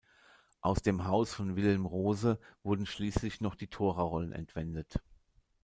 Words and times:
Aus 0.61 0.81
dem 0.81 1.05
Haus 1.05 1.31
von 1.31 1.55
Wilhelm 1.55 1.85
Rose 1.85 2.39
wurden 2.63 2.87
schließlich 2.87 3.39
noch 3.39 3.53
die 3.53 3.67
Thora-Rollen 3.67 4.31
entwendet. 4.31 4.99